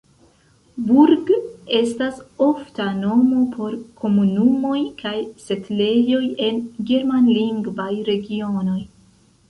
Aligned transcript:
Burg 0.85 1.27
estas 1.79 2.21
ofta 2.45 2.87
nomo 3.03 3.43
por 3.57 3.77
komunumoj 4.01 4.81
kaj 5.05 5.15
setlejoj 5.47 6.27
en 6.51 6.61
germanlingvaj 6.93 7.93
regionoj. 8.15 8.81